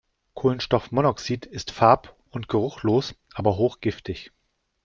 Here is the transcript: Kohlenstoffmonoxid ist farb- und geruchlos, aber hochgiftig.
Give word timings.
Kohlenstoffmonoxid 0.33 1.45
ist 1.45 1.69
farb- 1.71 2.15
und 2.31 2.47
geruchlos, 2.47 3.13
aber 3.35 3.57
hochgiftig. 3.57 4.31